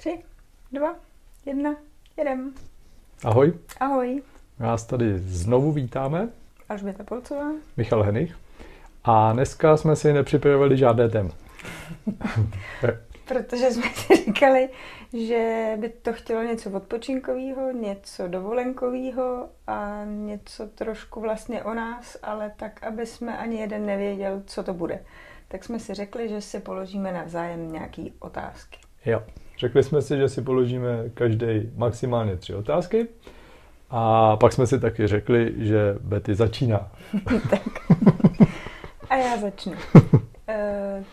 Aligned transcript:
Tři, 0.00 0.18
dva, 0.72 0.94
jedna, 1.46 1.76
jedem. 2.16 2.54
Ahoj, 3.24 3.52
Ahoj, 3.80 4.22
nás 4.58 4.86
tady 4.86 5.18
znovu 5.18 5.72
vítáme, 5.72 6.28
Alžběta 6.68 7.04
Polcová. 7.04 7.52
Michal 7.76 8.02
Henich. 8.02 8.36
A 9.04 9.32
dneska 9.32 9.76
jsme 9.76 9.96
si 9.96 10.12
nepřipravili 10.12 10.76
žádné 10.76 11.08
téma. 11.08 11.30
Protože 13.28 13.70
jsme 13.70 13.90
si 13.94 14.16
říkali, 14.16 14.68
že 15.12 15.72
by 15.80 15.88
to 15.88 16.12
chtělo 16.12 16.42
něco 16.42 16.70
odpočinkového, 16.70 17.72
něco 17.72 18.28
dovolenkového 18.28 19.48
a 19.66 20.04
něco 20.04 20.66
trošku 20.66 21.20
vlastně 21.20 21.62
o 21.62 21.74
nás, 21.74 22.16
ale 22.22 22.52
tak, 22.56 22.82
aby 22.82 23.06
jsme 23.06 23.38
ani 23.38 23.60
jeden 23.60 23.86
nevěděl, 23.86 24.42
co 24.46 24.62
to 24.62 24.74
bude. 24.74 25.04
Tak 25.48 25.64
jsme 25.64 25.78
si 25.78 25.94
řekli, 25.94 26.28
že 26.28 26.40
si 26.40 26.60
položíme 26.60 27.12
navzájem 27.12 27.72
nějaký 27.72 28.12
otázky. 28.18 28.78
Jo. 29.04 29.22
Řekli 29.60 29.82
jsme 29.82 30.02
si, 30.02 30.16
že 30.16 30.28
si 30.28 30.42
položíme 30.42 31.04
každý 31.14 31.46
maximálně 31.76 32.36
tři 32.36 32.54
otázky. 32.54 33.06
A 33.90 34.36
pak 34.36 34.52
jsme 34.52 34.66
si 34.66 34.80
taky 34.80 35.06
řekli, 35.06 35.54
že 35.56 35.96
Betty 36.00 36.34
začíná. 36.34 36.92
tak. 37.50 37.62
A 39.10 39.16
já 39.16 39.36
začnu. 39.36 39.72
Eh, 40.52 41.04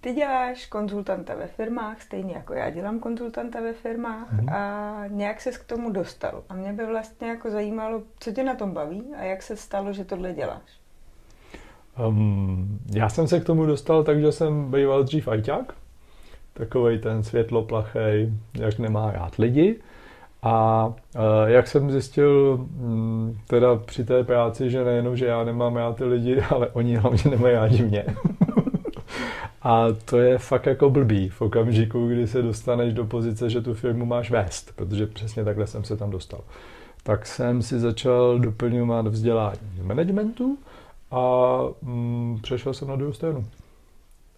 Ty 0.00 0.12
děláš 0.12 0.66
konzultanta 0.66 1.34
ve 1.34 1.46
firmách, 1.46 2.02
stejně 2.02 2.32
jako 2.34 2.54
já 2.54 2.70
dělám 2.70 2.98
konzultanta 3.00 3.60
ve 3.60 3.72
firmách 3.72 4.32
Mhm. 4.32 4.48
a 4.48 4.94
nějak 5.08 5.40
ses 5.40 5.58
k 5.58 5.64
tomu 5.64 5.90
dostal. 5.90 6.42
A 6.48 6.54
mě 6.54 6.72
by 6.72 6.86
vlastně 6.86 7.28
jako 7.28 7.50
zajímalo, 7.50 8.02
co 8.18 8.32
tě 8.32 8.44
na 8.44 8.54
tom 8.54 8.70
baví 8.72 9.04
a 9.18 9.22
jak 9.22 9.42
se 9.42 9.56
stalo, 9.56 9.92
že 9.92 10.04
tohle 10.04 10.32
děláš. 10.32 10.62
Um, 12.08 12.78
já 12.94 13.08
jsem 13.08 13.28
se 13.28 13.40
k 13.40 13.44
tomu 13.44 13.66
dostal 13.66 14.04
tak, 14.04 14.20
že 14.20 14.32
jsem 14.32 14.70
býval 14.70 15.02
dřív 15.02 15.28
ajťák. 15.28 15.74
Takovej 16.62 16.98
ten 16.98 17.22
světloplachej, 17.22 18.32
jak 18.54 18.78
nemá 18.78 19.12
rád 19.12 19.36
lidi. 19.36 19.76
A 20.42 20.86
uh, 20.86 21.22
jak 21.46 21.68
jsem 21.68 21.90
zjistil 21.90 22.56
mm, 22.56 23.38
teda 23.46 23.76
při 23.76 24.04
té 24.04 24.24
práci, 24.24 24.70
že 24.70 24.84
nejenom, 24.84 25.16
že 25.16 25.26
já 25.26 25.44
nemám 25.44 25.76
rád 25.76 25.96
ty 25.96 26.04
lidi, 26.04 26.40
ale 26.50 26.68
oni 26.68 26.96
hlavně 26.96 27.30
nemají 27.30 27.54
rádi 27.54 27.82
mě. 27.82 28.04
A 29.62 29.86
to 30.04 30.18
je 30.18 30.38
fakt 30.38 30.66
jako 30.66 30.90
blbý 30.90 31.28
v 31.28 31.42
okamžiku, 31.42 32.08
kdy 32.08 32.26
se 32.26 32.42
dostaneš 32.42 32.92
do 32.94 33.04
pozice, 33.04 33.50
že 33.50 33.60
tu 33.60 33.74
firmu 33.74 34.06
máš 34.06 34.30
vést, 34.30 34.72
protože 34.76 35.06
přesně 35.06 35.44
takhle 35.44 35.66
jsem 35.66 35.84
se 35.84 35.96
tam 35.96 36.10
dostal. 36.10 36.40
Tak 37.02 37.26
jsem 37.26 37.62
si 37.62 37.78
začal 37.78 38.38
doplňovat 38.38 39.06
vzdělání 39.06 39.80
managementu 39.82 40.58
a 41.10 41.58
mm, 41.82 42.38
přešel 42.42 42.74
jsem 42.74 42.88
na 42.88 42.96
druhou 42.96 43.12
stranu. 43.12 43.46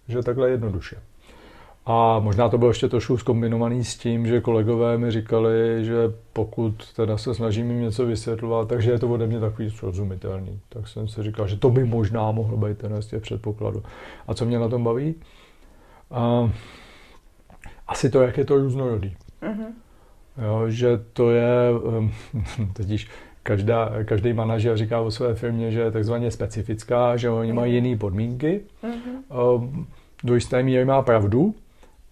Že 0.08 0.22
takhle 0.22 0.50
jednoduše. 0.50 0.96
A 1.86 2.18
možná 2.18 2.48
to 2.48 2.58
bylo 2.58 2.70
ještě 2.70 2.88
trošku 2.88 3.16
zkombinovaný 3.16 3.84
s 3.84 3.96
tím, 3.96 4.26
že 4.26 4.40
kolegové 4.40 4.98
mi 4.98 5.10
říkali, 5.10 5.84
že 5.84 5.94
pokud 6.32 6.92
teda 6.96 7.18
se 7.18 7.34
snažím 7.34 7.70
jim 7.70 7.80
něco 7.80 8.06
vysvětlovat, 8.06 8.68
takže 8.68 8.90
je 8.90 8.98
to 8.98 9.08
ode 9.08 9.26
mě 9.26 9.40
takový 9.40 9.70
srozumitelný. 9.70 10.60
Tak 10.68 10.88
jsem 10.88 11.08
si 11.08 11.22
říkal, 11.22 11.48
že 11.48 11.56
to 11.56 11.70
by 11.70 11.84
možná 11.84 12.30
mohlo 12.30 12.56
být 12.56 12.78
ten 12.78 13.02
z 13.02 13.06
těch 13.06 13.22
předpokladů. 13.22 13.82
A 14.28 14.34
co 14.34 14.44
mě 14.44 14.58
na 14.58 14.68
tom 14.68 14.84
baví? 14.84 15.14
A, 16.10 16.50
asi 17.86 18.10
to, 18.10 18.22
jak 18.22 18.38
je 18.38 18.44
to 18.44 18.56
různorodý. 18.56 19.16
Mhm. 19.42 19.66
Jo, 20.44 20.64
že 20.68 21.00
to 21.12 21.30
je, 21.30 21.70
um, 21.98 22.12
totiž 22.72 23.08
každá, 23.42 23.90
každý 24.04 24.32
manažer 24.32 24.76
říká 24.76 25.00
o 25.00 25.10
své 25.10 25.34
firmě, 25.34 25.70
že 25.70 25.80
je 25.80 25.90
takzvaně 25.90 26.30
specifická, 26.30 27.16
že 27.16 27.30
oni 27.30 27.52
mají 27.52 27.74
jiné 27.74 27.96
podmínky. 27.96 28.60
Mhm. 28.82 29.38
Um, 29.54 29.86
do 30.24 30.34
jisté 30.34 30.62
míry 30.62 30.84
má 30.84 31.02
pravdu, 31.02 31.54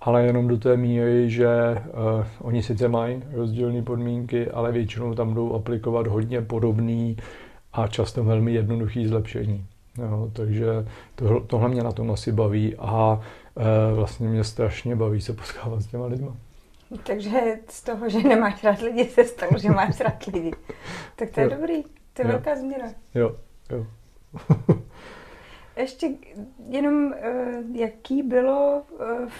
ale 0.04 0.22
jenom 0.26 0.48
do 0.48 0.56
té 0.58 0.76
míry, 0.76 1.30
že 1.30 1.48
uh, 1.48 2.24
oni 2.40 2.62
sice 2.62 2.88
mají 2.88 3.22
rozdílné 3.32 3.82
podmínky, 3.82 4.50
ale 4.50 4.72
většinou 4.72 5.14
tam 5.14 5.34
jdou 5.34 5.54
aplikovat 5.54 6.06
hodně 6.06 6.42
podobný 6.42 7.16
a 7.72 7.86
často 7.86 8.24
velmi 8.24 8.52
jednoduchý 8.52 9.06
zlepšení. 9.06 9.66
Jo, 9.98 10.30
takže 10.32 10.66
to, 11.14 11.40
tohle 11.40 11.68
mě 11.68 11.82
na 11.82 11.92
tom 11.92 12.10
asi 12.10 12.32
baví 12.32 12.76
a 12.78 13.20
uh, 13.54 13.62
vlastně 13.96 14.28
mě 14.28 14.44
strašně 14.44 14.96
baví 14.96 15.20
se 15.20 15.32
potkávat 15.32 15.82
s 15.82 15.86
těma 15.86 16.06
lidma. 16.06 16.36
Takže 17.02 17.40
z 17.68 17.82
toho, 17.82 18.08
že 18.08 18.22
nemáš 18.22 18.64
rád 18.64 18.80
lidi, 18.80 19.04
se 19.04 19.24
stalo, 19.24 19.52
že 19.58 19.70
máš 19.70 20.00
rád 20.00 20.26
lidi. 20.26 20.50
Tak 21.16 21.30
to 21.30 21.40
je 21.40 21.44
Jo. 21.44 21.50
dobrý, 21.56 21.82
to 22.12 22.22
je 22.22 22.26
Jo. 22.26 22.28
velká 22.28 22.56
změna. 22.56 22.84
Jo, 23.14 23.36
jo. 23.70 23.86
Ještě 25.76 26.10
jenom, 26.68 27.12
eh, 27.12 27.62
jaký 27.72 28.22
bylo 28.22 28.82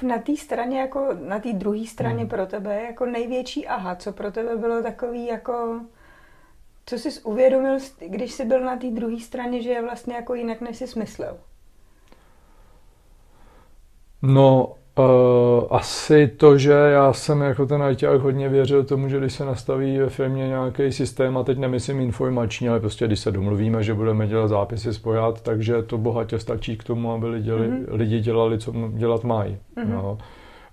eh, 0.03 0.07
na 0.07 0.19
té 0.19 0.37
straně, 0.37 0.81
jako 0.81 1.09
na 1.29 1.39
té 1.39 1.53
druhé 1.53 1.87
straně 1.87 2.19
Hmm. 2.19 2.29
pro 2.29 2.47
tebe, 2.47 2.83
jako 2.83 3.07
největší 3.07 3.67
aha, 3.67 3.97
co 3.97 4.13
pro 4.13 4.33
tebe 4.33 4.57
bylo 4.57 4.83
takový, 4.83 5.27
jako, 5.27 5.81
co 6.87 6.95
jsi 6.99 7.21
uvědomil, 7.21 7.79
když 8.07 8.33
jsi 8.33 8.45
byl 8.45 8.61
na 8.65 8.77
té 8.77 8.91
druhé 8.91 9.21
straně, 9.21 9.63
že 9.63 9.71
je 9.71 9.83
vlastně 9.83 10.15
jako 10.15 10.35
jinak, 10.35 10.61
než 10.61 10.77
jsi 10.77 10.99
myslel. 10.99 11.39
No, 14.23 14.75
uh, 14.99 15.05
asi 15.71 16.29
to, 16.29 16.59
že 16.59 16.73
já 16.73 17.13
jsem 17.13 17.41
jako 17.41 17.67
ten 17.67 17.83
ajťák 17.83 18.21
hodně 18.21 18.49
věřil 18.49 18.85
tomu, 18.85 19.09
že 19.09 19.19
když 19.19 19.33
se 19.33 19.45
nastaví 19.45 19.99
ve 19.99 20.09
firmě 20.09 20.49
nějaký 20.49 20.93
systém, 20.93 21.37
a 21.37 21.43
teď 21.43 21.59
nemyslím 21.59 22.01
informační, 22.01 22.69
ale 22.69 22.81
prostě 22.81 23.07
když 23.07 23.21
se 23.21 23.31
domluvíme, 23.33 23.83
že 23.83 23.95
budeme 23.95 24.27
dělat 24.27 24.49
zápisy 24.49 24.95
spojat, 24.95 25.41
takže 25.41 25.83
to 25.83 25.99
bohatě 25.99 26.39
stačí 26.39 26.77
k 26.77 26.85
tomu, 26.85 27.13
aby 27.13 27.27
lidi, 27.27 27.51
Mhm. 27.51 27.61
mm-hmm. 27.61 27.85
lidi 27.89 28.21
dělali, 28.21 28.59
co 28.59 28.73
dělat 28.95 29.25
mají. 29.25 29.57
Mhm. 29.77 29.87
Mm-hmm. 29.87 29.93
No. 29.95 30.19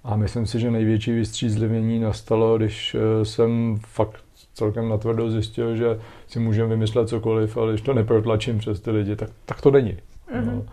A 0.03 0.15
myslím 0.15 0.45
si, 0.45 0.59
že 0.59 0.71
největší 0.71 1.11
vystřízlivění 1.11 1.99
nastalo, 1.99 2.57
když 2.57 2.95
eh, 2.95 3.25
jsem 3.25 3.79
fakt 3.87 4.15
celkem 4.53 4.89
natvrdo 4.89 5.31
zjistil, 5.31 5.75
že 5.75 5.99
si 6.27 6.39
můžeme 6.39 6.69
vymyslet 6.69 7.09
cokoliv, 7.09 7.57
ale 7.57 7.71
když 7.71 7.81
to 7.81 7.93
neprotlačím 7.93 8.57
přes 8.57 8.79
ty 8.79 8.91
lidi, 8.91 9.15
tak, 9.15 9.29
tak 9.45 9.61
to 9.61 9.71
není. 9.71 9.97
Mhm. 10.35 10.45
No. 10.55 10.63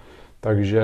Takže, 0.46 0.82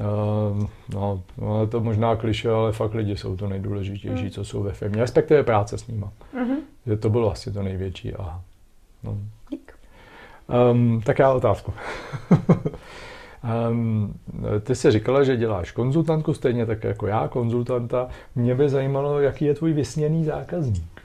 uh, 0.00 0.66
no, 0.94 1.22
no, 1.38 1.60
je 1.60 1.66
to 1.66 1.80
možná 1.80 2.16
kliše, 2.16 2.50
ale 2.50 2.72
fakt 2.72 2.94
lidi 2.94 3.16
jsou 3.16 3.36
to 3.36 3.48
nejdůležitější, 3.48 4.24
Mm. 4.24 4.30
co 4.30 4.44
jsou 4.44 4.62
ve 4.62 4.72
firmě, 4.72 5.00
respektive 5.00 5.42
práce 5.42 5.78
s 5.78 5.86
nima. 5.86 6.12
Mhm. 6.34 6.56
Že 6.86 6.96
to 6.96 7.10
bylo 7.10 7.32
asi 7.32 7.52
to 7.52 7.62
největší. 7.62 8.14
A, 8.14 8.40
no. 9.04 9.18
Dík. 9.50 9.72
um, 10.72 11.02
tak 11.04 11.18
já 11.18 11.32
otázku. 11.32 11.72
um, 13.70 14.14
ty 14.62 14.74
jsi 14.74 14.90
říkala, 14.90 15.22
že 15.22 15.36
děláš 15.36 15.70
konzultantku, 15.72 16.34
stejně 16.34 16.66
tak 16.66 16.84
jako 16.84 17.06
já, 17.06 17.28
konzultanta. 17.28 18.08
Mě 18.34 18.54
by 18.54 18.68
zajímalo, 18.68 19.20
jaký 19.20 19.44
je 19.44 19.54
tvůj 19.54 19.72
vysněný 19.72 20.24
zákazník. 20.24 21.02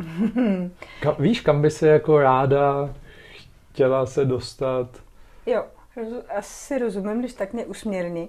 Ka, 1.00 1.10
víš, 1.18 1.40
kam 1.40 1.62
by 1.62 1.70
se 1.70 1.88
jako 1.88 2.18
ráda 2.18 2.90
chtěla 3.72 4.06
se 4.06 4.24
dostat? 4.24 4.88
Jo, 5.46 5.64
asi 6.36 6.78
rozumím, 6.78 7.18
když 7.20 7.32
tak 7.32 7.52
mě 7.52 7.64
usměrni. 7.66 8.28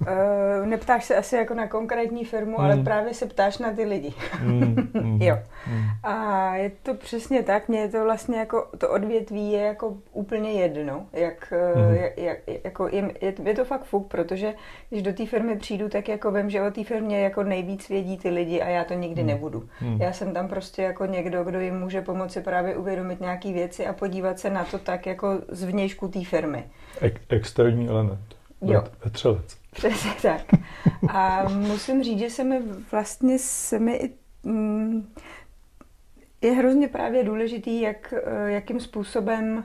Uh, 0.00 0.66
neptáš 0.66 1.04
se 1.04 1.16
asi 1.16 1.36
jako 1.36 1.54
na 1.54 1.66
konkrétní 1.68 2.24
firmu, 2.24 2.60
ale 2.60 2.76
Mm. 2.76 2.84
právě 2.84 3.14
se 3.14 3.26
ptáš 3.26 3.58
na 3.58 3.72
ty 3.72 3.84
lidi. 3.84 4.14
Mm, 4.42 4.88
mm, 4.94 5.22
Jo. 5.22 5.36
mm. 5.70 5.82
A 6.02 6.54
je 6.56 6.70
to 6.82 6.94
přesně 6.94 7.42
tak, 7.42 7.68
mně 7.68 7.80
je 7.80 7.88
to 7.88 8.04
vlastně 8.04 8.38
jako, 8.38 8.66
to 8.78 8.90
odvětví 8.90 9.52
je 9.52 9.60
jako 9.60 9.96
úplně 10.12 10.52
jedno, 10.52 11.06
jak, 11.12 11.52
mm. 11.88 11.94
jak, 11.94 12.18
jak 12.18 12.38
jako 12.64 12.88
je, 12.88 13.12
je, 13.20 13.34
je, 13.44 13.54
to 13.54 13.64
fakt 13.64 13.84
fuk, 13.84 14.08
protože 14.08 14.54
když 14.90 15.02
do 15.02 15.12
té 15.12 15.26
firmy 15.26 15.56
přijdu, 15.56 15.88
tak 15.88 16.08
jako 16.08 16.30
vím, 16.32 16.50
že 16.50 16.62
o 16.62 16.70
té 16.70 16.84
firmě 16.84 17.20
jako 17.20 17.42
nejvíc 17.42 17.88
vědí 17.88 18.16
ty 18.18 18.28
lidi 18.30 18.60
a 18.62 18.68
já 18.68 18.84
to 18.84 18.94
nikdy 18.94 19.22
Mhm. 19.22 19.30
nebudu. 19.30 19.68
Mm. 19.80 20.00
Já 20.00 20.12
jsem 20.12 20.32
tam 20.34 20.48
prostě 20.48 20.82
jako 20.82 21.06
někdo, 21.06 21.44
kdo 21.44 21.60
jim 21.60 21.78
může 21.78 22.00
pomoci 22.02 22.40
právě 22.40 22.76
uvědomit 22.76 23.20
nějaké 23.20 23.52
věci 23.52 23.86
a 23.86 23.92
podívat 23.92 24.38
se 24.38 24.50
na 24.50 24.64
to 24.64 24.78
tak 24.78 25.06
jako 25.06 25.28
z 25.48 25.64
vnějšku 25.64 26.08
té 26.08 26.24
firmy. 26.24 26.64
Ek- 27.06 27.20
externí 27.28 27.88
element. 27.88 28.20
Jo. 28.62 28.80
Vet- 28.80 28.90
Vetřelec. 29.04 29.56
Přesně 29.72 30.10
tak. 30.22 30.42
A 31.08 31.48
musím 31.48 32.02
říct, 32.04 32.18
že 32.18 32.30
se 32.30 32.44
mi 32.44 32.60
vlastně 32.92 33.38
se 33.38 33.78
mi 33.78 33.92
i, 33.96 34.10
mm, 34.42 35.12
je 36.42 36.52
hrozně 36.52 36.88
právě 36.88 37.24
důležitý, 37.24 37.80
jak, 37.80 38.14
eh, 38.26 38.50
jakým 38.50 38.80
způsobem 38.80 39.64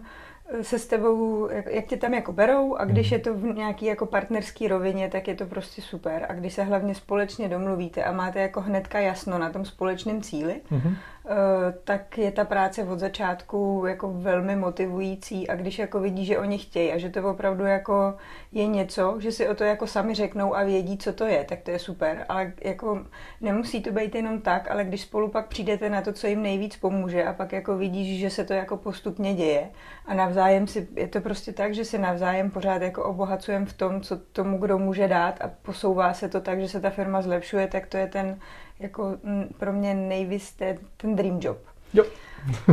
eh, 0.60 0.64
se 0.64 0.80
s 0.80 0.88
tebou, 0.88 1.50
jak, 1.52 1.66
jak 1.66 1.86
tě 1.86 1.98
tam 1.98 2.14
jako 2.14 2.34
berou 2.34 2.76
a 2.76 2.86
když 2.86 3.08
Mhm. 3.12 3.14
je 3.14 3.24
to 3.24 3.34
v 3.34 3.44
nějaký 3.44 3.86
jako 3.86 4.06
partnerský 4.06 4.68
rovině, 4.68 5.10
tak 5.10 5.28
je 5.28 5.36
to 5.36 5.46
prostě 5.46 5.82
super. 5.82 6.26
A 6.30 6.34
když 6.34 6.54
se 6.54 6.64
hlavně 6.64 6.96
společně 6.96 7.50
domluvíte 7.50 8.04
a 8.04 8.12
máte 8.12 8.42
jako 8.42 8.62
hnedka 8.62 9.00
jasno 9.00 9.40
na 9.40 9.50
tom 9.50 9.66
společném 9.66 10.22
cíli, 10.22 10.56
Mhm. 10.72 10.96
Eh, 11.26 11.74
tak 11.84 12.18
je 12.18 12.32
ta 12.32 12.46
práce 12.46 12.84
od 12.84 13.00
začátku 13.00 13.84
jako 13.88 14.14
velmi 14.14 14.56
motivující. 14.56 15.50
A 15.50 15.56
když 15.56 15.80
jako 15.80 16.00
vidí, 16.00 16.26
že 16.26 16.38
oni 16.40 16.58
chtějí 16.58 16.92
a 16.92 16.98
že 16.98 17.10
to 17.10 17.30
opravdu 17.30 17.66
jako 17.66 18.18
je 18.52 18.68
něco, 18.68 19.16
že 19.20 19.32
si 19.32 19.48
o 19.48 19.56
to 19.56 19.64
jako 19.64 19.88
sami 19.88 20.16
řeknou 20.16 20.56
a 20.56 20.64
vědí, 20.64 20.98
co 20.98 21.14
to 21.14 21.26
je, 21.26 21.44
tak 21.44 21.62
to 21.62 21.72
je 21.72 21.80
super, 21.80 22.26
ale 22.30 22.54
jako 22.64 23.06
nemusí 23.42 23.82
to 23.82 23.92
být 23.92 24.16
jenom 24.16 24.42
tak, 24.42 24.72
ale 24.72 24.84
když 24.84 25.02
spolu 25.02 25.28
pak 25.28 25.48
přijdete 25.48 25.90
na 25.90 26.02
to, 26.02 26.14
co 26.14 26.28
jim 26.28 26.42
nejvíc 26.42 26.78
pomůže 26.78 27.24
a 27.26 27.34
pak 27.34 27.52
jako 27.52 27.78
vidíš, 27.78 28.20
že 28.20 28.30
se 28.30 28.44
to 28.44 28.54
jako 28.54 28.78
postupně 28.78 29.34
děje 29.34 29.70
a 30.06 30.14
navzájem 30.14 30.68
si, 30.68 30.88
je 30.96 31.08
to 31.08 31.22
prostě 31.22 31.54
tak, 31.54 31.74
že 31.74 31.86
si 31.86 31.98
navzájem 31.98 32.52
pořád 32.52 32.82
jako 32.82 33.04
obohacujeme 33.04 33.66
v 33.66 33.74
tom, 33.74 34.02
co 34.02 34.18
tomu 34.18 34.58
kdo 34.58 34.78
může 34.78 35.08
dát 35.08 35.42
a 35.42 35.52
posouvá 35.62 36.14
se 36.14 36.30
to 36.30 36.42
tak, 36.42 36.62
že 36.62 36.70
se 36.70 36.82
ta 36.82 36.90
firma 36.90 37.22
zlepšuje, 37.22 37.68
tak 37.68 37.88
to 37.88 37.98
je 37.98 38.08
ten 38.08 38.40
jako 38.82 39.18
pro 39.58 39.74
mě 39.74 39.94
nejvíc 39.94 40.56
ten 40.98 41.16
dream 41.16 41.40
job. 41.42 41.58
Jo. 41.94 42.04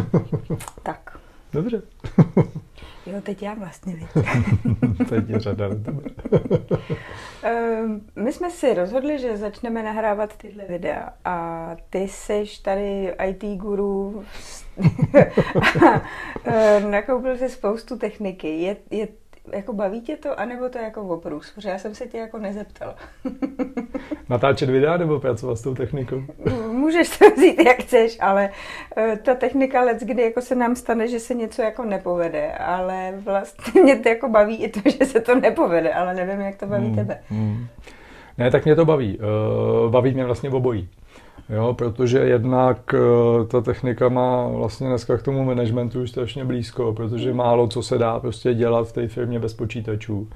tak. 0.82 1.18
Dobře. 1.52 1.82
Jo, 3.06 3.20
teď 3.20 3.42
já 3.42 3.54
vlastně, 3.54 3.96
teď 5.08 5.28
je 5.28 5.40
řada 5.40 5.68
ehm, 7.42 8.00
My 8.16 8.32
jsme 8.32 8.50
si 8.50 8.74
rozhodli, 8.74 9.18
že 9.18 9.36
začneme 9.36 9.82
nahrávat 9.82 10.36
tyhle 10.36 10.64
videa 10.64 11.12
a 11.24 11.76
ty 11.90 12.08
seš 12.08 12.58
tady 12.58 13.14
IT 13.26 13.44
guru 13.44 14.24
ehm, 16.44 16.90
nakoupil 16.90 17.36
si 17.36 17.48
spoustu 17.48 17.98
techniky. 17.98 18.48
Je, 18.48 18.76
je 18.90 19.08
jako 19.52 19.72
baví 19.72 20.00
tě 20.00 20.16
to, 20.16 20.40
anebo 20.40 20.68
to 20.68 20.78
je 20.78 20.84
jako 20.84 21.02
oprus? 21.02 21.52
Protože 21.54 21.68
já 21.68 21.78
jsem 21.78 21.94
se 21.94 22.06
tě 22.06 22.18
jako 22.18 22.38
nezeptala. 22.38 22.94
Natáčet 24.28 24.70
videa 24.70 24.96
nebo 24.96 25.20
pracovat 25.20 25.56
s 25.56 25.62
tou 25.62 25.74
technikou? 25.74 26.22
Můžeš 26.72 27.18
to 27.18 27.30
vzít, 27.30 27.60
jak 27.66 27.76
chceš, 27.76 28.18
ale 28.20 28.50
uh, 28.96 29.16
ta 29.16 29.34
technika 29.34 29.82
let, 29.82 29.98
kdy 30.00 30.22
jako 30.22 30.40
se 30.40 30.54
nám 30.54 30.76
stane, 30.76 31.08
že 31.08 31.20
se 31.20 31.34
něco 31.34 31.62
jako 31.62 31.84
nepovede, 31.84 32.52
ale 32.52 33.14
vlastně 33.24 33.82
mě 33.82 33.96
to 33.96 34.08
jako 34.08 34.28
baví 34.28 34.56
i 34.56 34.68
to, 34.68 34.80
že 34.98 35.04
se 35.04 35.20
to 35.20 35.34
nepovede, 35.34 35.94
ale 35.94 36.14
nevím, 36.14 36.40
jak 36.40 36.56
to 36.56 36.66
baví 36.66 36.86
hmm, 36.86 36.96
tebe. 36.96 37.18
Hmm. 37.28 37.66
Ne, 38.38 38.50
tak 38.50 38.64
mě 38.64 38.76
to 38.76 38.84
baví. 38.84 39.18
Uh, 39.18 39.90
baví 39.90 40.14
mě 40.14 40.24
vlastně 40.24 40.50
obojí. 40.50 40.88
Jo, 41.50 41.74
protože 41.74 42.18
jednak 42.18 42.94
uh, 42.94 43.46
ta 43.46 43.60
technika 43.60 44.08
má 44.08 44.48
vlastně 44.48 44.88
dneska 44.88 45.18
k 45.18 45.22
tomu 45.22 45.44
managementu 45.44 46.02
už 46.02 46.10
strašně 46.10 46.44
blízko, 46.44 46.92
protože 46.92 47.34
málo 47.34 47.68
co 47.68 47.82
se 47.82 47.98
dá 47.98 48.20
prostě 48.20 48.54
dělat 48.54 48.88
v 48.88 48.92
té 48.92 49.08
firmě 49.08 49.38
bez 49.38 49.54
počítačů. 49.54 50.28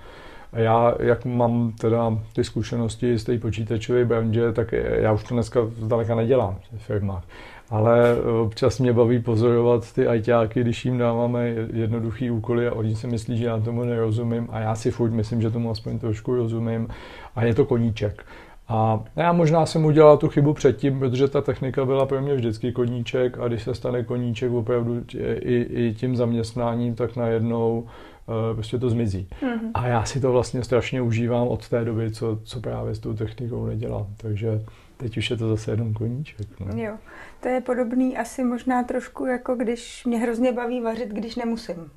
A 0.52 0.58
já, 0.58 0.94
jak 1.00 1.24
mám 1.24 1.72
teda 1.80 2.18
ty 2.32 2.44
zkušenosti 2.44 3.18
z 3.18 3.24
té 3.24 3.38
počítačové 3.38 4.04
branže, 4.04 4.52
tak 4.52 4.72
já 4.72 5.12
už 5.12 5.24
to 5.24 5.34
dneska 5.34 5.60
zdaleka 5.80 6.14
nedělám 6.14 6.58
v 6.76 6.82
firmách. 6.82 7.24
Ale 7.70 8.16
občas 8.42 8.78
mě 8.78 8.92
baví 8.92 9.18
pozorovat 9.18 9.92
ty 9.92 10.06
ajťáky, 10.06 10.60
když 10.60 10.84
jim 10.84 10.98
dáváme 10.98 11.48
jednoduchý 11.72 12.30
úkoly 12.30 12.68
a 12.68 12.74
oni 12.74 12.96
si 12.96 13.06
myslí, 13.06 13.38
že 13.38 13.44
já 13.44 13.60
tomu 13.60 13.84
nerozumím 13.84 14.48
a 14.50 14.60
já 14.60 14.74
si 14.74 14.90
furt 14.90 15.10
myslím, 15.10 15.42
že 15.42 15.50
tomu 15.50 15.70
aspoň 15.70 15.98
trošku 15.98 16.34
rozumím 16.34 16.88
a 17.36 17.44
je 17.44 17.54
to 17.54 17.64
koníček. 17.64 18.24
A 18.72 19.04
já 19.16 19.32
možná 19.32 19.66
jsem 19.66 19.84
udělal 19.84 20.16
tu 20.16 20.28
chybu 20.28 20.54
předtím, 20.54 20.98
protože 20.98 21.28
ta 21.28 21.40
technika 21.40 21.84
byla 21.84 22.06
pro 22.06 22.22
mě 22.22 22.34
vždycky 22.34 22.72
koníček 22.72 23.38
a 23.38 23.48
když 23.48 23.62
se 23.62 23.74
stane 23.74 24.04
koníček 24.04 24.52
opravdu 24.52 25.04
i, 25.14 25.66
i 25.70 25.94
tím 25.94 26.16
zaměstnáním, 26.16 26.94
tak 26.94 27.16
najednou 27.16 27.80
uh, 27.80 28.54
prostě 28.54 28.78
to 28.78 28.90
zmizí. 28.90 29.28
Mm-hmm. 29.42 29.70
A 29.74 29.86
já 29.86 30.04
si 30.04 30.20
to 30.20 30.32
vlastně 30.32 30.64
strašně 30.64 31.02
užívám 31.02 31.48
od 31.48 31.68
té 31.68 31.84
doby, 31.84 32.10
co, 32.10 32.38
co 32.44 32.60
právě 32.60 32.94
s 32.94 32.98
tou 32.98 33.14
technikou 33.14 33.66
nedělám. 33.66 34.06
Takže 34.16 34.62
teď 34.96 35.16
už 35.16 35.30
je 35.30 35.36
to 35.36 35.48
zase 35.48 35.70
jenom 35.70 35.94
koníček. 35.94 36.46
No. 36.60 36.82
Jo, 36.82 36.94
to 37.40 37.48
je 37.48 37.60
podobný 37.60 38.16
asi 38.16 38.44
možná 38.44 38.82
trošku 38.82 39.26
jako 39.26 39.54
když 39.54 40.04
mě 40.04 40.18
hrozně 40.18 40.52
baví 40.52 40.80
vařit, 40.80 41.08
když 41.08 41.36
nemusím. 41.36 41.90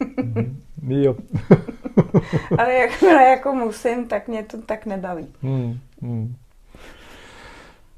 mm-hmm. 0.00 0.54
Jo. 0.88 1.16
Ale 2.58 2.74
jakmile 2.74 3.24
jako 3.24 3.52
musím, 3.52 4.08
tak 4.08 4.28
mě 4.28 4.42
to 4.42 4.62
tak 4.62 4.86
nebaví. 4.86 5.26
Hmm. 5.42 5.78
Hmm. 6.02 6.34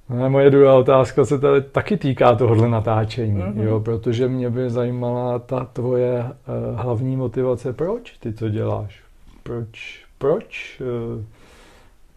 No, 0.09 0.31
moje 0.31 0.51
druhá 0.51 0.75
otázka 0.75 1.25
se 1.25 1.39
tady 1.39 1.63
taky 1.63 1.97
týká 1.97 2.35
tohohle 2.35 2.69
natáčení, 2.69 3.41
mm-hmm. 3.41 3.63
jo, 3.63 3.81
protože 3.81 4.29
mě 4.29 4.51
by 4.51 4.71
zajímala 4.71 5.39
ta 5.39 5.65
tvoje 5.65 6.25
uh, 6.25 6.81
hlavní 6.81 7.17
motivace, 7.17 7.73
proč 7.73 8.19
ty 8.19 8.33
to 8.33 8.49
děláš? 8.49 9.03
Proč, 9.43 10.05
proč 10.19 10.81
uh, 10.81 11.25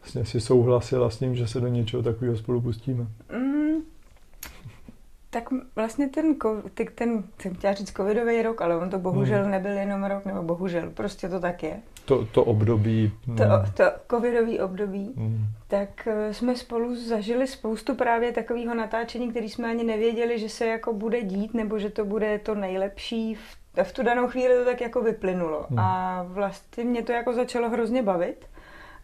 vlastně 0.01 0.25
si 0.25 0.41
souhlasila 0.41 1.09
s 1.09 1.17
tím, 1.17 1.35
že 1.35 1.47
se 1.47 1.59
do 1.59 1.67
něčeho 1.67 2.03
takového 2.03 2.37
spolu 2.37 2.61
pustíme? 2.61 3.07
Mm, 3.37 3.81
tak 5.29 5.43
vlastně 5.75 6.09
ten, 6.09 6.35
ten, 6.95 7.23
jsem 7.39 7.55
chtěla 7.55 7.73
říct 7.73 7.91
covidový 7.91 8.41
rok, 8.41 8.61
ale 8.61 8.77
on 8.77 8.89
to 8.89 8.99
bohužel 8.99 9.41
hmm. 9.41 9.51
nebyl 9.51 9.71
jenom 9.71 10.03
rok, 10.03 10.25
nebo 10.25 10.43
bohužel, 10.43 10.89
prostě 10.89 11.29
to 11.29 11.39
tak 11.39 11.63
je. 11.63 11.79
To, 12.05 12.25
to 12.25 12.43
období. 12.43 13.11
To, 13.25 13.43
hmm. 13.43 13.71
to 13.73 13.83
covidový 14.11 14.59
období, 14.59 15.13
hmm. 15.17 15.45
tak 15.67 16.07
eh, 16.07 16.33
jsme 16.33 16.55
spolu 16.55 16.95
zažili 16.95 17.47
spoustu 17.47 17.95
právě 17.95 18.31
takového 18.31 18.75
natáčení, 18.75 19.29
který 19.29 19.49
jsme 19.49 19.69
ani 19.69 19.83
nevěděli, 19.83 20.39
že 20.39 20.49
se 20.49 20.65
jako 20.65 20.93
bude 20.93 21.21
dít, 21.21 21.53
nebo 21.53 21.79
že 21.79 21.89
to 21.89 22.05
bude 22.05 22.39
to 22.39 22.55
nejlepší. 22.55 23.35
V, 23.35 23.83
v 23.83 23.91
tu 23.91 24.03
danou 24.03 24.27
chvíli 24.27 24.57
to 24.57 24.65
tak 24.65 24.81
jako 24.81 25.01
vyplynulo. 25.01 25.65
Hmm. 25.69 25.79
A 25.79 26.23
vlastně 26.27 26.83
mě 26.83 27.03
to 27.03 27.11
jako 27.11 27.33
začalo 27.33 27.69
hrozně 27.69 28.03
bavit. 28.03 28.45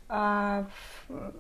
A 0.10 0.66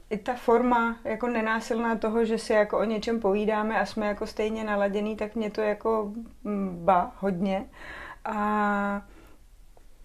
i 0.10 0.18
ta 0.18 0.34
forma 0.36 0.98
jako 1.04 1.28
nenásilná 1.28 1.96
toho, 1.96 2.26
že 2.26 2.38
si 2.38 2.54
jako 2.54 2.80
o 2.80 2.84
něčem 2.84 3.20
povídáme 3.20 3.80
a 3.80 3.86
jsme 3.86 4.08
jako 4.08 4.28
stejně 4.28 4.64
naladěný, 4.64 5.16
tak 5.16 5.36
mě 5.36 5.50
to 5.50 5.62
jako 5.62 6.12
mm, 6.44 6.86
ba 6.86 7.12
hodně. 7.20 7.66
A 8.26 9.02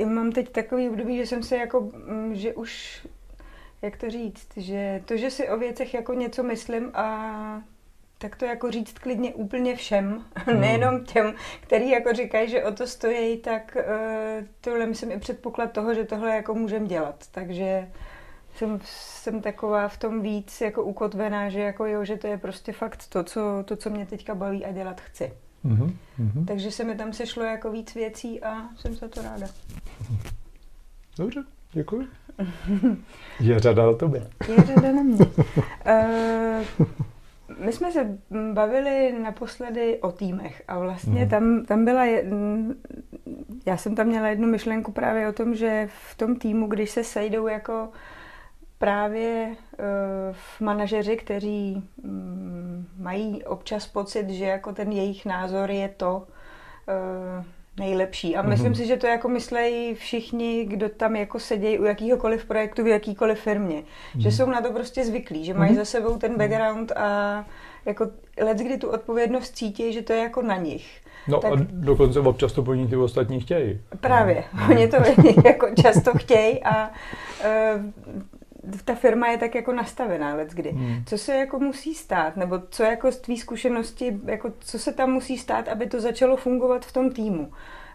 mám 0.05 0.33
teď 0.33 0.53
takový 0.53 0.89
období, 0.89 1.17
že 1.17 1.27
jsem 1.27 1.43
se 1.43 1.57
jako, 1.57 1.81
mm, 1.81 2.35
že 2.35 2.55
už, 2.55 3.07
jak 3.83 3.97
to 3.97 4.11
říct, 4.11 4.49
že 4.57 5.03
to, 5.05 5.17
že 5.17 5.31
si 5.31 5.49
o 5.49 5.59
věcech 5.59 5.95
jako 5.95 6.15
něco 6.15 6.43
myslím 6.43 6.91
a 6.95 7.63
tak 8.19 8.37
to 8.37 8.45
jako 8.45 8.71
říct 8.71 8.99
klidně 8.99 9.35
úplně 9.35 9.77
všem, 9.77 10.25
hmm. 10.37 10.61
nejenom 10.61 11.05
těm, 11.05 11.35
který 11.61 11.91
jako 11.91 12.13
říkají, 12.13 12.51
že 12.51 12.65
o 12.65 12.73
to 12.73 12.87
stojí, 12.87 13.37
tak 13.39 13.77
uh, 13.77 14.47
tohle 14.61 14.87
myslím 14.87 15.11
i 15.11 15.19
předpoklad 15.19 15.73
toho, 15.73 15.95
že 15.95 16.05
tohle 16.05 16.37
jako 16.37 16.55
můžem 16.55 16.87
dělat. 16.87 17.25
Takže 17.31 17.89
jsem, 18.57 18.81
jsem 18.85 19.41
taková 19.41 19.89
v 19.89 19.99
tom 19.99 20.23
víc 20.23 20.61
jako 20.61 20.83
ukotvená, 20.83 21.49
že 21.49 21.61
jako 21.61 21.87
jo, 21.87 22.05
že 22.05 22.17
to 22.17 22.27
je 22.27 22.39
prostě 22.39 22.73
fakt 22.73 23.07
to, 23.09 23.25
co, 23.25 23.41
to, 23.65 23.77
co 23.77 23.91
mě 23.91 24.07
teďka 24.07 24.35
baví 24.35 24.65
a 24.65 24.73
dělat 24.73 25.01
chci. 25.01 25.33
Mm-hmm. 25.65 26.45
Takže 26.47 26.71
se 26.71 26.85
mi 26.85 26.97
tam 26.97 27.13
sešlo 27.13 27.43
jako 27.43 27.71
víc 27.71 27.95
věcí 27.95 28.43
a 28.43 28.69
jsem 28.77 28.95
za 28.95 29.09
to 29.09 29.23
ráda. 29.23 29.47
Dobře, 31.19 31.45
děkuji. 31.73 32.09
Je 33.41 33.61
řada 33.61 33.87
na 33.87 33.93
tobě. 33.93 34.31
Je 34.49 34.57
řada 34.57 34.93
na 34.93 35.03
mě. 35.03 35.27
Uh, 35.27 36.87
my 37.59 37.73
jsme 37.73 37.93
se 37.93 38.19
bavili 38.53 39.15
naposledy 39.23 39.99
o 40.01 40.13
týmech 40.13 40.63
a 40.69 40.79
vlastně 40.79 41.23
mm. 41.25 41.29
tam, 41.29 41.65
tam 41.65 41.85
byla, 41.85 42.05
já 43.67 43.77
jsem 43.77 43.95
tam 43.95 44.07
měla 44.07 44.29
jednu 44.29 44.49
myšlenku 44.49 44.93
právě 44.93 45.29
o 45.29 45.33
tom, 45.33 45.55
že 45.55 45.89
v 46.11 46.17
tom 46.17 46.37
týmu, 46.37 46.67
když 46.67 46.91
se 46.91 47.05
sejdou 47.05 47.47
jako 47.47 47.89
právě 48.79 49.57
uh, 49.79 50.37
manažeři, 50.67 51.17
kteří 51.17 51.89
um, 52.05 52.87
mají 52.99 53.45
občas 53.45 53.87
pocit, 53.87 54.31
že 54.31 54.45
jako 54.45 54.73
ten 54.73 54.93
jejich 54.93 55.27
názor 55.27 55.71
je 55.71 55.89
to 55.89 56.27
uh, 57.39 57.45
nejlepší. 57.79 58.37
A 58.37 58.43
myslím 58.43 58.73
mm-hmm. 58.73 58.77
si, 58.77 58.87
že 58.87 58.97
to 58.97 59.07
jako 59.07 59.29
myslejí 59.29 59.95
všichni, 59.95 60.65
kdo 60.65 60.89
tam 60.89 61.17
jako 61.17 61.39
sedějí 61.39 61.79
u 61.79 61.85
jakýhokoliv 61.85 62.45
projektu 62.45 62.85
v 62.85 62.87
jakýkoliv 62.87 63.41
firmě. 63.41 63.77
Mm-hmm. 63.77 64.21
Že 64.21 64.33
jsou 64.33 64.47
na 64.47 64.61
to 64.61 64.73
prostě 64.73 65.05
zvyklí, 65.05 65.45
že 65.45 65.55
mají 65.55 65.73
mm-hmm. 65.73 65.77
za 65.77 65.85
sebou 65.85 66.19
ten 66.19 66.37
background 66.39 66.93
a 66.93 67.45
jako 67.85 68.11
let, 68.43 68.59
kdy 68.59 68.79
tu 68.79 68.89
odpovědnost 68.89 69.57
cítí, 69.57 69.93
že 69.93 70.03
to 70.03 70.13
je 70.13 70.19
jako 70.19 70.43
na 70.43 70.57
nich. 70.57 71.01
No 71.29 71.41
tak... 71.41 71.53
a 71.53 71.57
dokonce 71.71 72.21
občas 72.21 72.53
to 72.53 72.63
po 72.63 72.75
nich 72.75 72.91
ty 72.91 72.97
ostatní 72.97 73.41
chtějí. 73.41 73.81
Právě, 74.01 74.45
no. 74.55 74.67
oni 74.71 74.89
to 74.89 74.97
jako 75.45 75.67
často 75.83 76.13
chtějí 76.19 76.63
a 76.63 76.89
uh, 76.89 77.83
ta 78.85 78.95
firma 78.95 79.27
je 79.27 79.39
tak 79.39 79.55
jako 79.55 79.73
nastavená 79.73 80.35
let 80.35 80.51
kdy. 80.51 80.71
Hmm. 80.71 81.05
Co 81.07 81.19
se 81.19 81.37
jako 81.37 81.59
musí 81.59 81.95
stát, 81.95 82.37
nebo 82.37 82.61
co 82.71 82.83
jako 82.83 83.13
z 83.13 83.17
tvý 83.17 83.39
zkušenosti, 83.39 84.21
jako 84.25 84.53
co 84.61 84.79
se 84.79 84.93
tam 84.93 85.13
musí 85.13 85.39
stát, 85.39 85.69
aby 85.69 85.87
to 85.87 86.01
začalo 86.01 86.37
fungovat 86.37 86.85
v 86.85 86.93
tom 86.93 87.11
týmu? 87.11 87.53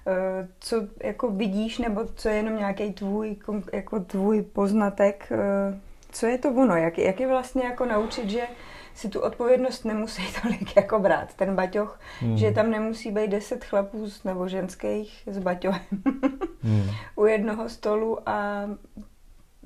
Eh, 0.07 0.47
co 0.59 0.75
jako 1.03 1.29
vidíš, 1.29 1.77
nebo 1.77 2.05
co 2.15 2.29
je 2.29 2.35
jenom 2.35 2.57
nějaký 2.57 2.93
tvůj, 2.93 3.35
jako 3.73 3.99
tvůj 3.99 4.41
poznatek, 4.41 5.31
eh, 5.31 5.79
co 6.11 6.25
je 6.25 6.37
to 6.37 6.49
ono, 6.49 6.75
jak, 6.75 6.97
jak 6.97 7.19
je 7.19 7.27
vlastně 7.27 7.63
jako 7.63 7.85
naučit, 7.85 8.29
že 8.29 8.41
si 8.95 9.09
tu 9.09 9.19
odpovědnost 9.19 9.85
nemusí 9.85 10.23
tolik 10.41 10.75
jako 10.75 10.99
brát. 10.99 11.33
Ten 11.33 11.55
baťoch, 11.55 11.99
hmm. 12.19 12.37
že 12.37 12.51
tam 12.51 12.71
nemusí 12.71 13.11
být 13.11 13.29
deset 13.29 13.65
chlapů 13.65 14.07
nebo 14.25 14.47
ženských 14.47 15.23
s 15.25 15.39
baťohem 15.39 15.81
hmm. 16.63 16.89
u 17.15 17.25
jednoho 17.25 17.69
stolu 17.69 18.29
a 18.29 18.65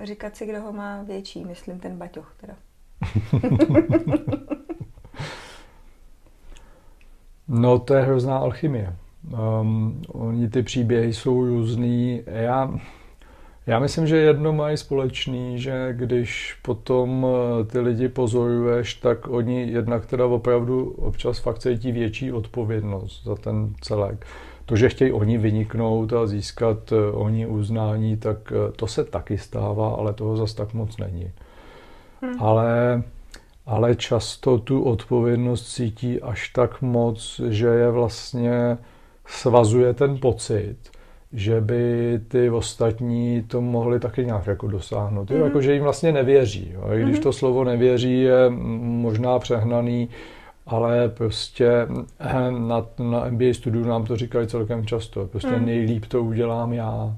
říkat 0.01 0.35
si, 0.35 0.45
kdo 0.45 0.61
ho 0.61 0.73
má 0.73 1.03
větší, 1.03 1.45
myslím 1.45 1.79
ten 1.79 1.97
baťoch 1.97 2.35
teda. 2.41 2.55
no 7.47 7.79
to 7.79 7.93
je 7.93 8.01
hrozná 8.01 8.37
alchymie. 8.37 8.95
Um, 9.61 10.01
oni 10.07 10.49
ty 10.49 10.63
příběhy 10.63 11.13
jsou 11.13 11.45
různý. 11.45 12.23
Já, 12.25 12.79
já 13.67 13.79
myslím, 13.79 14.07
že 14.07 14.17
jedno 14.17 14.53
mají 14.53 14.77
společný, 14.77 15.59
že 15.59 15.89
když 15.93 16.57
potom 16.61 17.27
eh, 17.27 17.65
ty 17.65 17.79
lidi 17.79 18.09
pozoruješ, 18.09 18.93
tak 18.93 19.27
oni 19.27 19.71
jednak 19.71 20.05
teda 20.05 20.25
opravdu 20.25 20.89
občas 20.89 21.39
fakt 21.39 21.59
cítí 21.59 21.91
větší 21.91 22.31
odpovědnost 22.31 23.23
za 23.23 23.35
ten 23.35 23.73
celek 23.81 24.25
to, 24.65 24.75
že 24.75 24.89
chtějí 24.89 25.11
oni 25.11 25.37
vyniknout 25.37 26.13
a 26.13 26.27
získat 26.27 26.91
eh, 26.91 27.11
oni 27.11 27.47
uznání, 27.47 28.17
tak 28.17 28.37
eh, 28.51 28.71
to 28.71 28.87
se 28.87 29.03
taky 29.03 29.37
stává, 29.37 29.89
ale 29.89 30.13
toho 30.13 30.37
zas 30.37 30.53
tak 30.53 30.73
moc 30.73 30.97
není. 30.97 31.31
Hmm. 32.21 32.41
Ale 32.41 33.03
ale 33.65 33.95
často 33.95 34.57
tu 34.57 34.83
odpovědnost 34.83 35.73
cítí 35.73 36.21
až 36.21 36.49
tak 36.49 36.81
moc, 36.81 37.41
že 37.49 37.67
je 37.67 37.91
vlastně 37.91 38.77
svazuje 39.25 39.93
ten 39.93 40.17
pocit, 40.17 40.77
že 41.33 41.61
by 41.61 42.19
ty 42.27 42.49
ostatní 42.49 43.43
to 43.47 43.61
mohli 43.61 43.99
taky 43.99 44.25
nějak 44.25 44.47
jako 44.47 44.67
dosáhnout. 44.67 45.29
Mm-hmm. 45.29 45.43
Jako, 45.43 45.61
že 45.61 45.73
jim 45.73 45.83
vlastně 45.83 46.11
nevěří. 46.11 46.71
Jo. 46.73 46.93
I 46.93 47.03
když 47.03 47.19
mm-hmm. 47.19 47.23
to 47.23 47.33
slovo 47.33 47.63
nevěří 47.63 48.21
je 48.21 48.49
možná 48.79 49.39
přehnaný, 49.39 50.09
ale 50.65 51.09
prostě 51.09 51.87
na, 52.49 52.85
na 52.99 53.25
MBA 53.29 53.53
studiu 53.53 53.85
nám 53.85 54.05
to 54.05 54.17
říkali 54.17 54.47
celkem 54.47 54.85
často. 54.85 55.27
Prostě 55.27 55.57
mm. 55.57 55.65
nejlíp 55.65 56.05
to 56.05 56.23
udělám 56.23 56.73
já. 56.73 57.17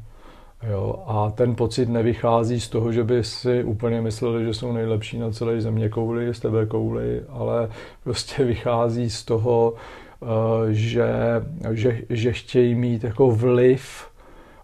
Jo, 0.70 1.04
a 1.08 1.32
ten 1.32 1.56
pocit 1.56 1.90
nevychází 1.90 2.60
z 2.60 2.70
toho, 2.70 2.92
že 2.92 3.04
by 3.04 3.24
si 3.24 3.64
úplně 3.64 4.02
mysleli, 4.02 4.46
že 4.46 4.54
jsou 4.54 4.72
nejlepší 4.72 5.20
na 5.20 5.32
celé 5.32 5.62
země 5.62 5.90
kouli, 5.90 6.34
z 6.34 6.40
tebe 6.40 6.66
kouli, 6.66 7.22
ale 7.30 7.70
prostě 8.04 8.44
vychází 8.44 9.10
z 9.10 9.26
toho, 9.26 9.74
eh, 10.24 10.28
že, 10.74 11.10
že, 11.72 12.02
že 12.10 12.34
chtějí 12.34 12.76
mít 12.76 13.04
jako 13.04 13.32
vliv 13.32 14.08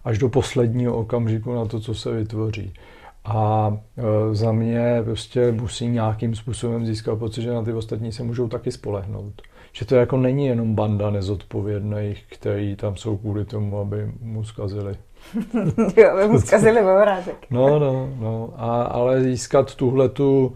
až 0.04 0.18
do 0.18 0.28
posledního 0.28 0.96
okamžiku 0.96 1.54
na 1.54 1.64
to, 1.64 1.80
co 1.80 1.94
se 1.94 2.12
vytvoří. 2.12 2.72
A 3.24 3.72
e, 3.96 4.34
za 4.34 4.52
mě 4.52 5.00
prostě 5.04 5.52
musí 5.52 5.88
nějakým 5.88 6.34
způsobem 6.34 6.86
získat 6.86 7.16
pocit, 7.16 7.42
že 7.42 7.52
na 7.52 7.62
ty 7.62 7.72
ostatní 7.72 8.12
se 8.12 8.22
můžou 8.22 8.48
taky 8.48 8.72
spolehnout. 8.72 9.42
Že 9.72 9.84
to 9.84 9.96
jako 9.96 10.16
není 10.16 10.46
jenom 10.46 10.74
banda 10.74 11.10
nezodpovědných, 11.10 12.24
kteří 12.28 12.76
tam 12.76 12.96
jsou 12.96 13.16
kvůli 13.16 13.44
tomu, 13.44 13.78
aby 13.78 14.12
mu 14.20 14.44
zkazili. 14.44 14.96
jo, 15.96 16.10
aby 16.10 16.28
mu 16.28 16.40
zkazili 16.40 16.80
obrázek. 16.80 17.46
no, 17.50 17.78
no, 17.78 18.08
no. 18.20 18.54
A, 18.56 18.82
ale 18.82 19.22
získat 19.22 19.74
tuhle 19.74 20.08
tu 20.08 20.46
uh, 20.46 20.54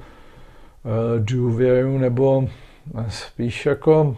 důvěru 1.18 1.98
nebo 1.98 2.48
spíš 3.08 3.66
jako 3.66 4.16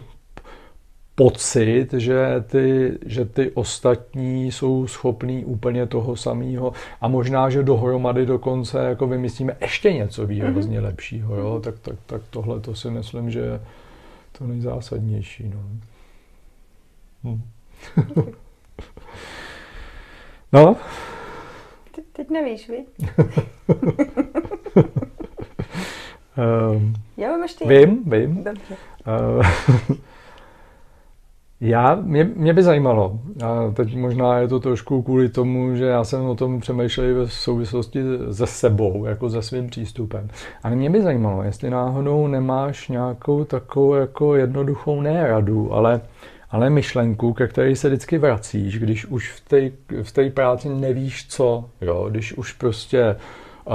pocit, 1.19 1.93
že 1.93 2.43
ty, 2.47 2.97
že 3.05 3.25
ty 3.25 3.51
ostatní 3.51 4.51
jsou 4.51 4.87
schopní 4.87 5.45
úplně 5.45 5.85
toho 5.85 6.15
samého 6.15 6.73
a 7.01 7.07
možná, 7.07 7.49
že 7.49 7.63
dohromady 7.63 8.25
dokonce 8.25 8.79
jako 8.79 9.07
vymyslíme 9.07 9.57
ještě 9.61 9.93
něco 9.93 10.27
výrazně 10.27 10.79
mm-hmm. 10.79 10.83
lepšího, 10.83 11.35
jo? 11.35 11.61
Tak, 11.63 11.79
tak, 11.79 11.95
tak 12.05 12.21
tohle 12.29 12.59
to 12.59 12.75
si 12.75 12.89
myslím, 12.89 13.31
že 13.31 13.39
je 13.39 13.61
to 14.37 14.47
nejzásadnější. 14.47 15.51
No. 15.53 15.59
Hm. 17.23 17.41
no? 20.53 20.75
Te, 21.95 22.01
teď 22.13 22.29
nevíš, 22.29 22.69
vy? 22.69 22.85
um, 26.73 26.93
Já 27.17 27.31
mám 27.31 27.41
ještě... 27.41 27.65
Vím, 27.65 28.03
vím. 28.09 28.43
Dobře. 28.43 28.75
Uh, 29.07 29.97
Já, 31.61 31.95
mě, 31.95 32.23
mě 32.35 32.53
by 32.53 32.63
zajímalo, 32.63 33.19
a 33.45 33.71
teď 33.73 33.95
možná 33.95 34.37
je 34.37 34.47
to 34.47 34.59
trošku 34.59 35.01
kvůli 35.01 35.29
tomu, 35.29 35.75
že 35.75 35.85
já 35.85 36.03
jsem 36.03 36.25
o 36.25 36.35
tom 36.35 36.59
přemýšlel 36.59 37.25
v 37.25 37.33
souvislosti 37.33 38.03
se 38.31 38.47
sebou, 38.47 39.05
jako 39.05 39.29
se 39.29 39.41
svým 39.41 39.67
přístupem. 39.67 40.29
Ale 40.63 40.75
mě 40.75 40.89
by 40.89 41.01
zajímalo, 41.01 41.43
jestli 41.43 41.69
náhodou 41.69 42.27
nemáš 42.27 42.87
nějakou 42.87 43.43
takovou 43.43 43.93
jako 43.93 44.35
jednoduchou 44.35 45.01
ne 45.01 45.27
radu, 45.27 45.73
ale, 45.73 46.01
ale 46.51 46.69
myšlenku, 46.69 47.33
ke 47.33 47.47
které 47.47 47.75
se 47.75 47.87
vždycky 47.87 48.17
vracíš, 48.17 48.79
když 48.79 49.05
už 49.05 49.31
v 49.31 49.41
té 49.49 49.71
v 50.03 50.29
práci 50.29 50.69
nevíš 50.69 51.27
co, 51.27 51.65
jo? 51.81 52.07
když 52.09 52.33
už 52.33 52.53
prostě 52.53 53.15
uh, 53.65 53.73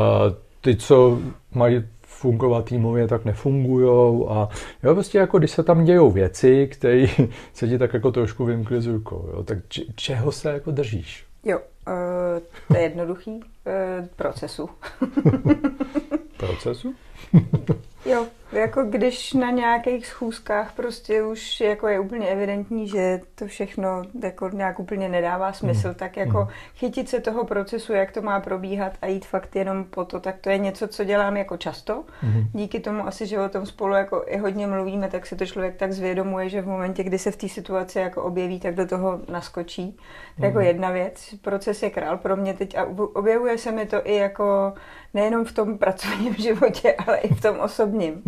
ty, 0.60 0.76
co 0.76 1.18
mají 1.54 1.82
fungovat 2.24 2.64
týmově, 2.64 3.08
tak 3.08 3.24
nefungujou 3.24 4.30
a 4.30 4.48
jo, 4.82 4.94
prostě 4.94 5.18
jako 5.18 5.38
když 5.38 5.50
se 5.50 5.62
tam 5.62 5.84
dějou 5.84 6.10
věci, 6.10 6.68
které 6.72 7.06
se 7.52 7.68
ti 7.68 7.78
tak 7.78 7.94
jako 7.94 8.12
trošku 8.12 8.44
vymkly 8.44 8.80
z 8.80 8.86
rukou, 8.86 9.28
jo, 9.32 9.42
tak 9.42 9.58
čeho 9.94 10.32
se 10.32 10.52
jako 10.52 10.70
držíš? 10.70 11.24
Jo, 11.44 11.60
uh, 11.86 12.42
to 12.68 12.76
je 12.76 12.82
jednoduchý. 12.82 13.40
Uh, 13.40 14.06
procesu. 14.16 14.70
procesu? 16.36 16.94
jo, 18.06 18.26
jako 18.52 18.82
když 18.84 19.32
na 19.32 19.50
nějakých 19.50 20.06
schůzkách 20.06 20.72
prostě 20.72 21.22
už 21.22 21.60
jako 21.60 21.88
je 21.88 22.00
úplně 22.00 22.28
evidentní, 22.28 22.88
že 22.88 23.20
to 23.34 23.46
všechno 23.46 24.02
jako 24.22 24.48
nějak 24.48 24.80
úplně 24.80 25.08
nedává 25.08 25.52
smysl, 25.52 25.88
mm. 25.88 25.94
tak 25.94 26.16
jako 26.16 26.38
mm. 26.38 26.48
chytit 26.74 27.08
se 27.08 27.20
toho 27.20 27.44
procesu, 27.44 27.92
jak 27.92 28.12
to 28.12 28.22
má 28.22 28.40
probíhat 28.40 28.92
a 29.02 29.06
jít 29.06 29.26
fakt 29.26 29.56
jenom 29.56 29.84
po 29.84 30.04
to, 30.04 30.20
tak 30.20 30.38
to 30.40 30.50
je 30.50 30.58
něco, 30.58 30.88
co 30.88 31.04
dělám 31.04 31.36
jako 31.36 31.56
často. 31.56 32.04
Mm. 32.22 32.44
Díky 32.52 32.80
tomu 32.80 33.06
asi, 33.06 33.26
že 33.26 33.40
o 33.40 33.48
tom 33.48 33.66
spolu 33.66 33.94
jako 33.94 34.24
i 34.26 34.38
hodně 34.38 34.66
mluvíme, 34.66 35.08
tak 35.08 35.26
se 35.26 35.36
to 35.36 35.46
člověk 35.46 35.76
tak 35.76 35.92
zvědomuje, 35.92 36.48
že 36.48 36.62
v 36.62 36.66
momentě, 36.66 37.02
kdy 37.02 37.18
se 37.18 37.30
v 37.30 37.36
té 37.36 37.48
situaci 37.48 37.98
jako 37.98 38.22
objeví, 38.22 38.60
tak 38.60 38.74
do 38.74 38.86
toho 38.86 39.20
naskočí. 39.28 39.92
To 40.36 40.44
je 40.44 40.50
mm. 40.50 40.56
jako 40.56 40.60
jedna 40.60 40.90
věc. 40.90 41.34
Proces 41.42 41.73
je 41.82 41.90
král 41.90 42.16
pro 42.18 42.36
mě 42.36 42.54
teď 42.54 42.78
a 42.78 42.84
objevuje 43.12 43.58
se 43.58 43.72
mi 43.72 43.86
to 43.86 44.06
i 44.06 44.16
jako 44.16 44.74
nejenom 45.14 45.44
v 45.44 45.52
tom 45.52 45.78
pracovním 45.78 46.34
životě, 46.38 46.94
ale 47.06 47.18
i 47.18 47.34
v 47.34 47.40
tom 47.40 47.60
osobním. 47.60 48.22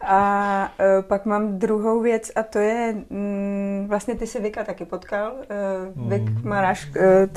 A 0.00 0.72
uh, 0.80 1.02
pak 1.02 1.26
mám 1.26 1.58
druhou 1.58 2.00
věc 2.00 2.30
a 2.36 2.42
to 2.42 2.58
je, 2.58 2.94
mm, 3.10 3.86
vlastně 3.88 4.14
ty 4.14 4.26
si 4.26 4.40
Vika 4.40 4.64
taky 4.64 4.84
potkal. 4.84 5.32
Uh, 5.32 6.10
Vik 6.10 6.22
mm. 6.22 6.48
Maráš, 6.48 6.86
uh, 6.88 6.94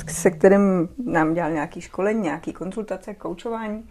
se 0.08 0.30
kterým 0.30 0.88
nám 1.06 1.34
dělal 1.34 1.50
nějaký 1.50 1.80
školení, 1.80 2.22
nějaký 2.22 2.52
konzultace, 2.52 3.14
koučování. 3.14 3.88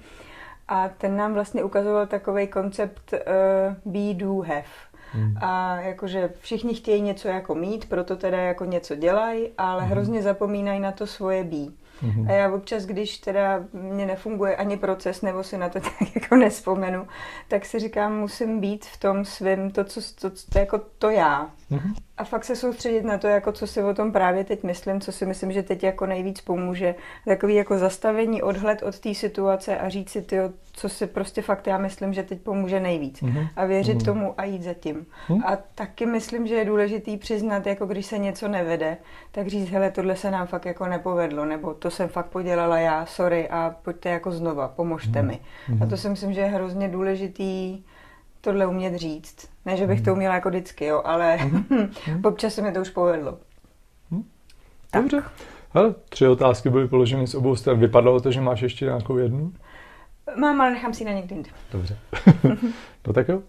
A 0.68 0.90
ten 0.90 1.18
nám 1.18 1.34
vlastně 1.34 1.64
ukazoval 1.64 2.08
takový 2.08 2.48
koncept 2.48 3.14
uh, 3.14 3.94
be, 3.94 4.14
do, 4.14 4.40
have. 4.40 4.91
Hmm. 5.14 5.38
A 5.42 5.76
jakože 5.76 6.30
všichni 6.40 6.74
chtějí 6.74 7.02
něco 7.02 7.28
jako 7.28 7.56
mít, 7.56 7.90
proto 7.90 8.16
teda 8.16 8.38
jako 8.38 8.66
něco 8.66 8.96
dělají, 8.96 9.50
ale 9.58 9.82
hmm. 9.82 9.92
hrozně 9.92 10.22
zapomínají 10.22 10.80
na 10.80 10.92
to 10.92 11.08
svoje 11.08 11.44
být. 11.44 11.82
Mm-hmm. 12.04 12.30
A 12.30 12.32
já 12.32 12.54
občas, 12.54 12.86
když 12.86 13.18
teda 13.18 13.64
mě 13.74 14.06
nefunguje 14.06 14.56
ani 14.56 14.78
proces, 14.78 15.22
nebo 15.22 15.44
si 15.44 15.58
na 15.58 15.70
to 15.70 15.80
tak 16.00 16.16
jako 16.16 16.36
nespomenu, 16.36 17.08
tak 17.48 17.66
si 17.66 17.80
říkám, 17.80 18.20
musím 18.20 18.60
být 18.60 18.86
v 18.86 18.98
tom 18.98 19.26
svém, 19.26 19.72
to, 19.72 19.84
co, 19.84 20.02
to, 20.22 20.30
to, 20.30 20.60
jako 20.60 20.82
to 20.98 21.10
já. 21.10 21.50
Mm-hmm. 21.72 21.94
A 22.18 22.24
fakt 22.24 22.46
se 22.46 22.56
soustředit 22.56 23.04
na 23.04 23.18
to, 23.18 23.28
jako 23.28 23.52
co 23.52 23.68
si 23.68 23.84
o 23.84 23.94
tom 23.94 24.12
právě 24.12 24.44
teď 24.44 24.64
myslím, 24.64 25.02
co 25.02 25.12
si 25.12 25.26
myslím, 25.26 25.52
že 25.52 25.64
teď 25.64 25.84
jako 25.84 26.06
nejvíc 26.06 26.42
pomůže. 26.42 26.96
Takový 27.26 27.56
jako 27.56 27.78
zastavení, 27.78 28.42
odhled 28.42 28.84
od 28.84 29.00
té 29.00 29.14
situace 29.14 29.78
a 29.78 29.90
říct 29.90 30.10
si, 30.10 30.22
tyjo, 30.22 30.50
co 30.72 30.90
si 30.90 31.08
prostě 31.08 31.42
fakt 31.42 31.68
já 31.68 31.78
myslím, 31.78 32.14
že 32.14 32.24
teď 32.24 32.42
pomůže 32.42 32.80
nejvíc. 32.80 33.22
Mm-hmm. 33.22 33.48
A 33.56 33.66
věřit 33.66 33.98
mm-hmm. 33.98 34.06
tomu 34.06 34.34
a 34.38 34.44
jít 34.44 34.64
za 34.64 34.74
tím. 34.74 35.06
Mm-hmm. 35.28 35.42
A 35.46 35.58
taky 35.76 36.06
myslím, 36.06 36.48
že 36.48 36.56
je 36.56 36.66
důležitý 36.66 37.18
přiznat, 37.18 37.68
jako 37.68 37.86
když 37.86 38.06
se 38.06 38.18
něco 38.18 38.48
nevede, 38.48 38.98
tak 39.32 39.48
říct, 39.48 39.70
hele, 39.70 39.92
tohle 39.92 40.16
se 40.16 40.32
nám 40.32 40.48
fakt 40.48 40.66
jako 40.66 40.86
nepovedlo, 40.86 41.46
nebo 41.46 41.74
to 41.74 41.92
jsem 41.92 42.10
fakt 42.10 42.30
podělala 42.30 42.80
já, 42.80 43.06
sorry, 43.06 43.50
a 43.50 43.76
pojďte 43.82 44.10
jako 44.10 44.32
znova, 44.32 44.68
pomožte 44.68 45.20
mm-hmm. 45.20 45.28
mi. 45.28 45.40
A 45.82 45.86
to 45.86 45.98
si 45.98 46.10
myslím, 46.10 46.34
že 46.34 46.42
je 46.42 46.48
hrozně 46.48 46.88
důležitý 46.88 47.84
tohle 48.42 48.68
umět 48.68 48.96
říct. 48.96 49.50
Ne, 49.66 49.78
že 49.78 49.88
bych 49.88 50.00
mm. 50.00 50.06
to 50.06 50.14
uměla 50.14 50.36
jako 50.36 50.50
vždycky, 50.50 50.86
jo, 50.86 51.02
ale 51.06 51.38
mm. 51.38 51.92
občas 52.24 52.54
se 52.54 52.62
mi 52.62 52.72
to 52.72 52.82
už 52.82 52.90
povedlo. 52.90 53.38
Mm. 54.12 54.24
Dobře. 54.94 55.24
Hele, 55.74 55.96
tři 56.10 56.28
otázky 56.28 56.70
byly 56.70 56.88
položeny 56.88 57.28
z 57.28 57.36
obou 57.36 57.56
stran. 57.56 57.80
Vypadalo 57.80 58.20
to, 58.20 58.32
že 58.32 58.42
máš 58.42 58.62
ještě 58.62 58.86
nějakou 58.86 59.18
jednu? 59.18 59.54
Mám, 60.36 60.62
ale 60.62 60.72
nechám 60.72 60.94
si 60.94 61.06
na 61.06 61.12
někdy 61.12 61.44
Dobře. 61.72 61.98
no 63.08 63.14
tak 63.14 63.28
jo. 63.28 63.42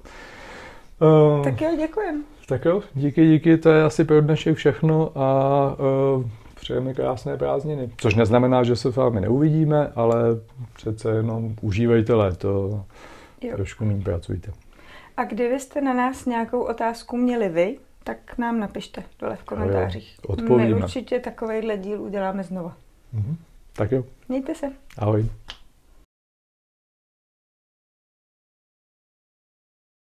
Uh, 1.01 1.45
tak 1.45 1.61
jo, 1.61 1.71
děkujem. 1.77 2.25
Tak 2.49 2.65
jo, 2.65 2.83
díky, 2.95 3.27
díky, 3.27 3.59
to 3.59 3.71
je 3.71 3.85
asi 3.85 4.05
pro 4.05 4.21
dnešek 4.21 4.57
všechno 4.57 5.19
a 5.19 5.77
uh, 6.17 6.25
přejeme 6.55 6.95
krásné 6.95 7.37
prázdniny. 7.37 7.91
Což 7.97 8.15
neznamená, 8.15 8.63
že 8.63 8.77
se 8.77 8.93
s 8.93 8.97
vámi 8.97 9.21
neuvidíme, 9.21 9.93
ale 9.95 10.17
přece 10.73 11.11
jenom 11.11 11.55
užívejte 11.61 12.15
léto, 12.15 12.85
jo. 13.41 13.57
trošku 13.57 13.85
méně 13.85 14.05
pracujte. 14.05 14.53
A 15.17 15.25
kdybyste 15.25 15.81
na 15.81 15.93
nás 15.93 16.27
nějakou 16.27 16.61
otázku 16.63 17.17
měli 17.17 17.49
vy, 17.49 17.79
tak 18.05 18.39
nám 18.39 18.61
napište 18.61 19.03
dole 19.19 19.37
v 19.37 19.45
komentářích. 19.45 20.19
Jo, 20.19 20.33
odpovíme. 20.35 20.69
My 20.69 20.75
určitě 20.75 21.21
takovejhle 21.21 21.77
díl 21.77 22.03
uděláme 22.03 22.43
znova. 22.45 22.77
Mhm. 23.13 23.37
Tak 23.73 23.93
jo. 23.93 24.05
Mějte 24.29 24.55
se. 24.55 24.67
Ahoj. 24.99 25.27